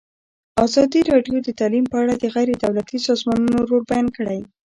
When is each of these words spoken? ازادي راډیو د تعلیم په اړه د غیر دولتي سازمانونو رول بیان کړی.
ازادي 0.65 1.01
راډیو 1.11 1.37
د 1.43 1.49
تعلیم 1.59 1.85
په 1.91 1.97
اړه 2.01 2.13
د 2.17 2.25
غیر 2.35 2.49
دولتي 2.63 2.97
سازمانونو 3.07 3.59
رول 3.69 3.83
بیان 3.91 4.07
کړی. 4.17 4.39